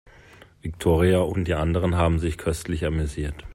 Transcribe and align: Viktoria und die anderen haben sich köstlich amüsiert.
Viktoria 0.63 1.19
und 1.19 1.47
die 1.47 1.53
anderen 1.53 1.95
haben 1.95 2.17
sich 2.17 2.39
köstlich 2.39 2.87
amüsiert. 2.87 3.45